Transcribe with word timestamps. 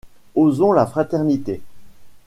Osons 0.33 0.73
la 0.73 0.87
fraternité! 0.87 1.61